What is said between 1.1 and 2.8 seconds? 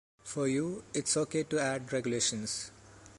ok to add regulations.